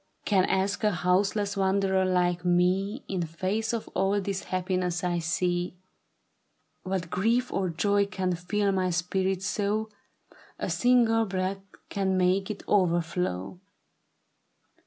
Can 0.25 0.45
ask 0.45 0.83
a 0.83 0.89
houseless 0.89 1.55
wanderer 1.55 2.05
like 2.05 2.43
me 2.43 3.05
In 3.07 3.21
face 3.21 3.71
of 3.71 3.87
all 3.89 4.19
this 4.19 4.45
happiness 4.45 5.03
I 5.03 5.19
see, 5.19 5.77
AMiat 6.83 7.11
grief 7.11 7.53
or 7.53 7.69
joy 7.69 8.07
can 8.07 8.33
fill 8.35 8.71
my 8.71 8.89
spirit 8.89 9.43
so, 9.43 9.89
A 10.57 10.71
single 10.71 11.25
breath 11.27 11.61
can 11.89 12.17
make 12.17 12.49
it 12.49 12.63
overflow." 12.67 13.59